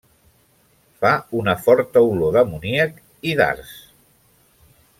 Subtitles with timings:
[1.03, 2.99] Fa una forta olor d'amoníac
[3.33, 3.77] i d'arç.